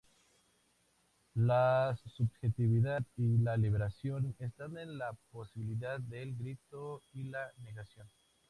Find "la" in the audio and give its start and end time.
1.35-1.95, 3.37-3.55, 4.97-5.13, 7.25-7.51